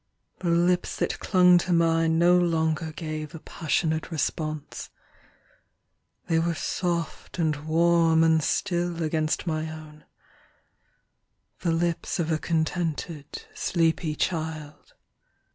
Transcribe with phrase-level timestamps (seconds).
[0.39, 4.89] The lips that clung to mine no longer gave A passionate response.
[6.25, 10.05] They were Soft and warm and still against my own,—
[11.59, 14.95] The lips of a contented, sleepy child.